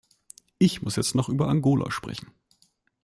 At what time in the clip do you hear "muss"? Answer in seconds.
0.81-0.95